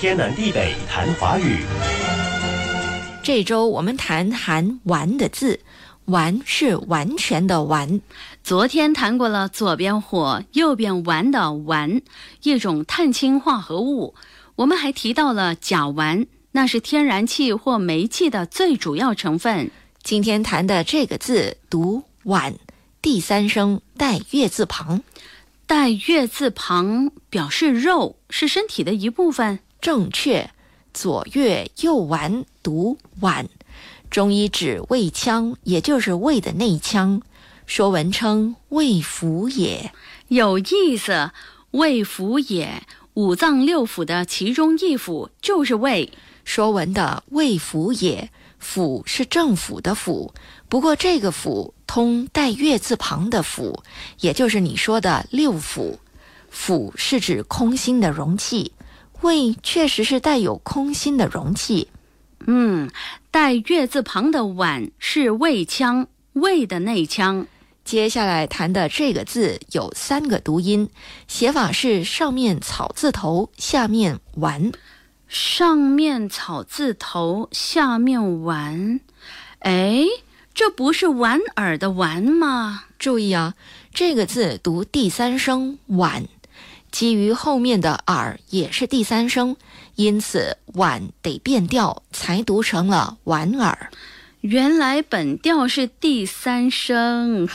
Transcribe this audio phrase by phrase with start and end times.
[0.00, 1.58] 天南地北谈华语。
[3.22, 5.60] 这周我们谈含“完”的字
[6.08, 8.00] ，“完”是完全的“完”。
[8.42, 12.00] 昨天谈过了左边火右边烷的烷，
[12.42, 14.14] 一种碳氢化合物。
[14.56, 19.70] 我们还提到了甲烷，那是天然气或煤气的最主要成分。
[20.02, 22.54] 今天谈的这个字读“碗”，
[23.02, 25.02] 第三声带月字旁，
[25.66, 29.58] 带月字旁表示肉是身体的一部分。
[29.80, 30.50] 正确，
[30.92, 33.46] 左月右脘读“脘”，
[34.10, 37.22] 中医指胃腔，也就是胃的内腔。
[37.66, 39.92] 说文称胃腑也，
[40.28, 41.30] 有意思。
[41.70, 42.82] 胃腑也，
[43.14, 46.12] 五脏六腑的其中一腑就是胃。
[46.44, 48.28] 说文的胃腑也，
[48.60, 50.32] 腑是政府的腑，
[50.68, 53.78] 不过这个腑通带月字旁的腑，
[54.18, 55.98] 也就是你说的六腑。
[56.52, 58.72] 腑是指空心的容器，
[59.22, 61.88] 胃确实是带有空心的容器。
[62.46, 62.90] 嗯，
[63.30, 67.46] 带月字旁的碗是胃腔，胃的内腔。
[67.84, 70.88] 接下来谈的这个字有三个读音，
[71.28, 74.72] 写法是上面草字头，下面丸。
[75.28, 79.00] 上面草字头，下面丸。
[79.60, 80.04] 哎，
[80.54, 82.84] 这不是莞尔的莞吗？
[82.98, 83.54] 注意啊，
[83.92, 86.26] 这个字读第三声莞，
[86.90, 89.56] 基于后面的耳也是第三声，
[89.94, 93.90] 因此莞得变调，才读成了莞尔。
[94.40, 97.48] 原来本调是第三声。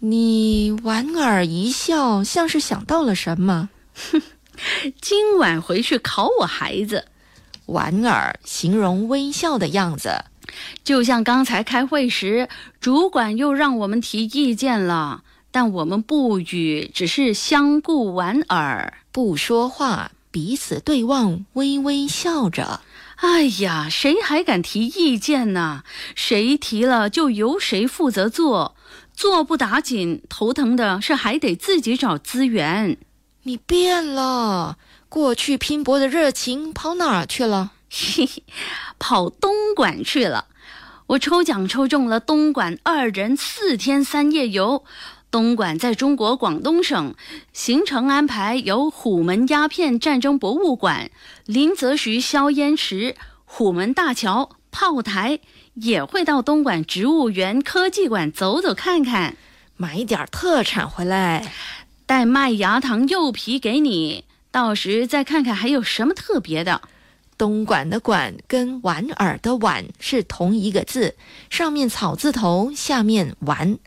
[0.00, 3.68] 你莞尔一笑，像是想到了什么。
[4.10, 4.22] 哼，
[5.00, 7.06] 今晚回去考我孩子。
[7.66, 10.24] 莞尔形容微笑的样子，
[10.82, 12.48] 就像刚才开会时，
[12.80, 22.80] 主管又让我们提意见了，但我们不语，只是相顾莞尔，不说话，彼此对望，微微笑着。
[23.16, 25.84] 哎呀，谁还敢提意见呢？
[26.14, 28.74] 谁提了，就由谁负责做。
[29.12, 32.96] 做不打紧，头疼的是还得自己找资源。
[33.42, 34.78] 你变了，
[35.10, 37.72] 过去拼搏的热情跑哪儿去了？
[37.90, 38.42] 嘿嘿，
[38.98, 40.46] 跑东莞去了。
[41.08, 44.84] 我抽奖抽中了东莞二人四天三夜游。
[45.30, 47.14] 东莞在中国广东省，
[47.52, 51.10] 行程安排有虎门鸦片战争博物馆、
[51.46, 53.14] 林则徐硝烟池、
[53.44, 55.40] 虎门大桥、炮台。
[55.74, 59.36] 也会到东莞植物园科技馆走走看看，
[59.76, 61.50] 买一点特产回来，
[62.04, 66.82] 带麦芽糖柚皮给你，到时再看看还有什么特别的。
[67.40, 71.16] 东莞的“莞”跟莞尔的“莞”是同一个字，
[71.48, 73.78] 上面草字头，下面“莞”。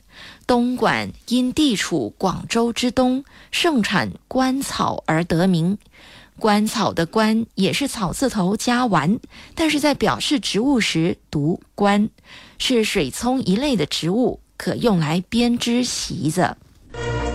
[0.47, 5.77] 东莞因地处广州之东，盛产官草而得名。
[6.39, 9.19] 官草的“官”也是草字头加完，
[9.53, 12.09] 但是在表示植物时读“官”，
[12.57, 16.57] 是水葱一类的植物，可用来编织席子。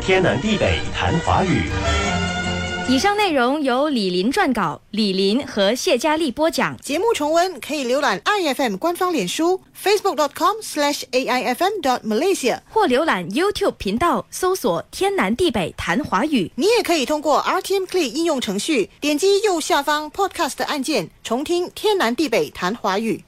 [0.00, 1.62] 天南地北谈华语。
[2.90, 6.74] 以上内容由李林撰稿，李林和谢佳丽播讲。
[6.78, 16.50] 节目重温可以浏览 iFM 官方脸书 facebook.com/aifm.malaysia，或浏览 YouTube 频道搜索“天南地北谈华语”。
[16.56, 23.22] 你也可以通过 RTM Play 应用程序点击右下方 Podcast 按键，重听“天南地北谈华语”。